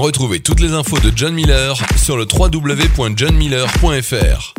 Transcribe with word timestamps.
Retrouvez 0.00 0.40
toutes 0.40 0.60
les 0.60 0.72
infos 0.72 0.98
de 0.98 1.12
John 1.14 1.34
Miller 1.34 1.76
sur 1.98 2.16
le 2.16 2.24
www.johnmiller.fr. 2.24 4.54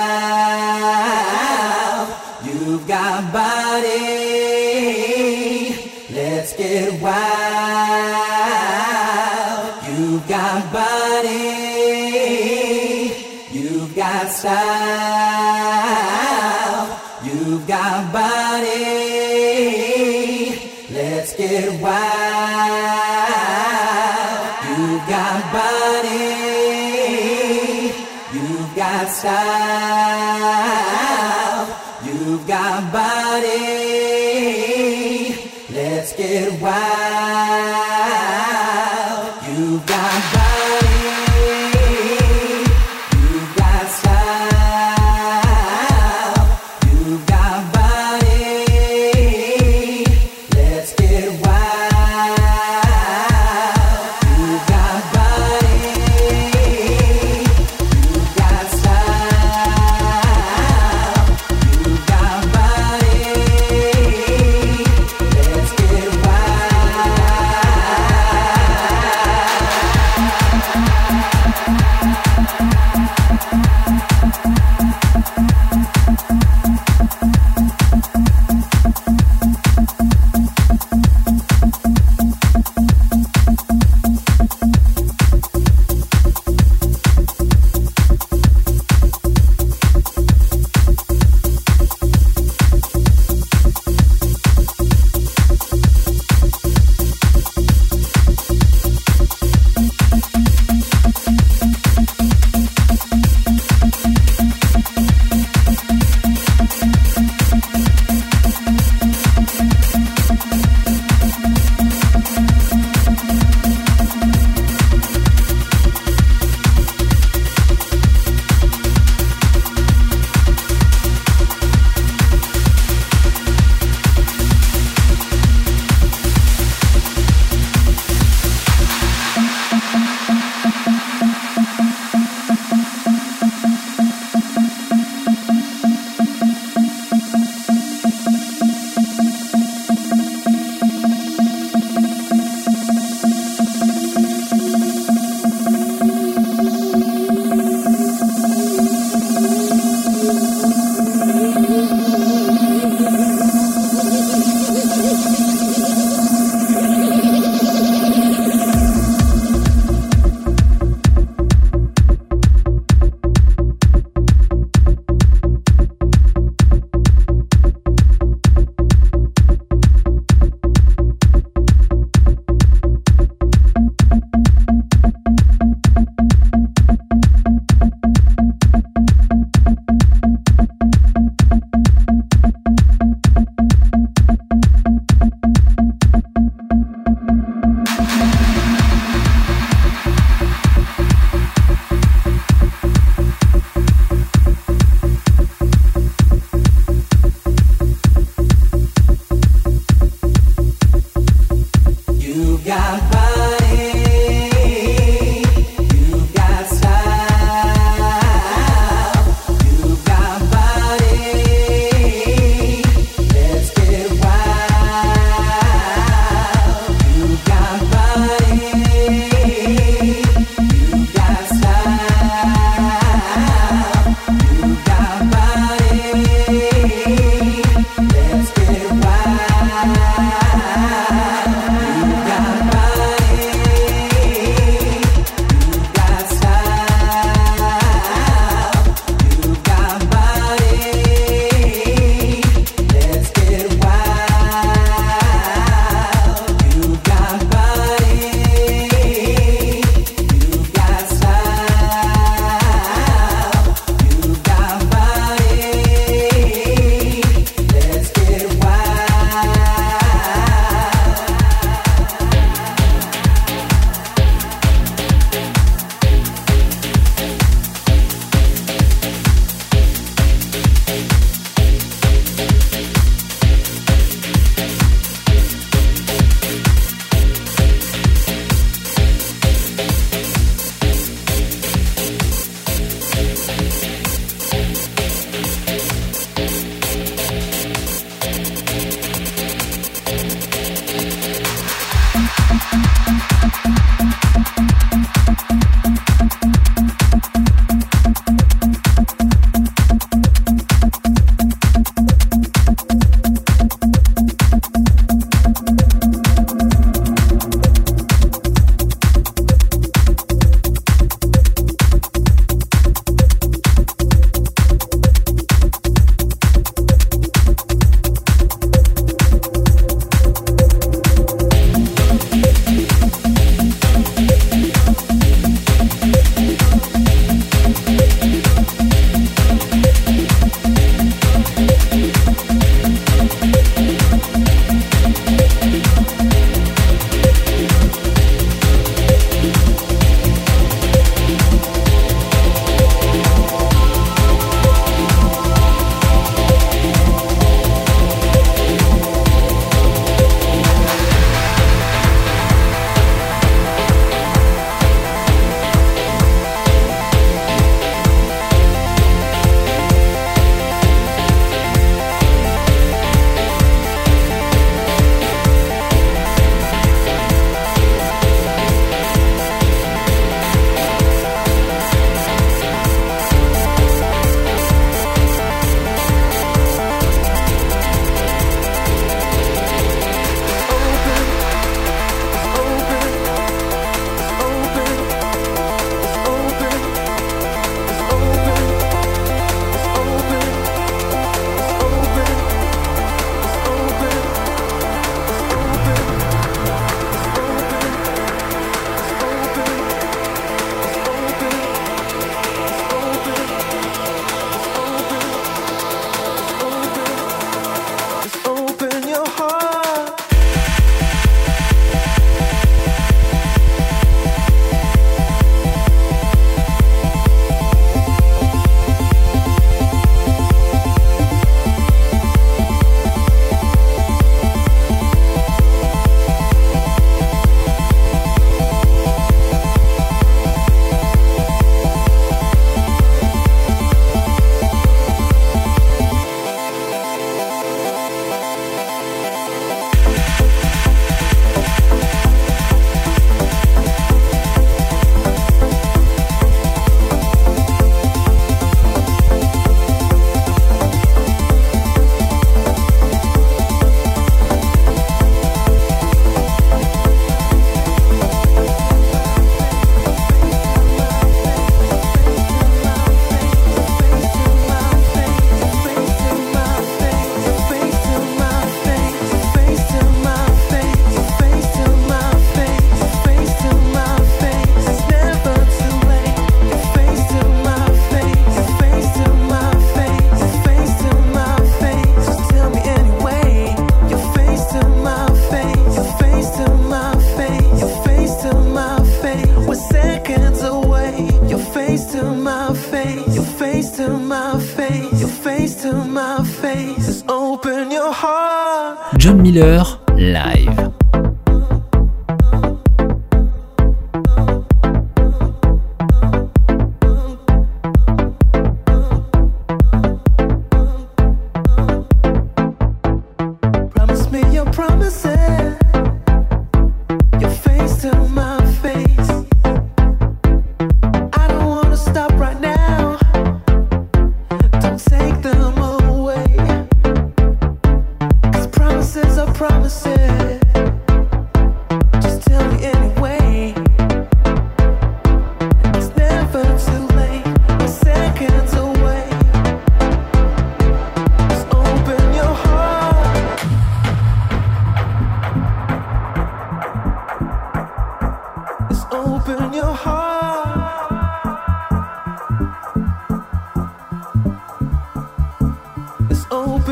Wild, 0.00 1.68
You've 2.44 2.88
got 2.88 3.32
body. 3.32 3.90
Let's 6.10 6.56
get 6.56 7.02
wild. 7.02 7.20
You've 9.88 10.26
got 10.26 10.72
body. 10.72 11.28
You've 13.52 13.94
got 13.94 14.28
style. 14.30 15.49
outside. 29.24 29.99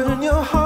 Open 0.01 0.23
your 0.23 0.33
heart. 0.35 0.58